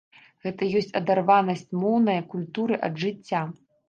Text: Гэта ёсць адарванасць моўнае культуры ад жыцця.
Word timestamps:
Гэта 0.43 0.69
ёсць 0.77 0.93
адарванасць 0.99 1.61
моўнае 1.81 2.15
культуры 2.31 2.79
ад 2.89 2.97
жыцця. 3.03 3.43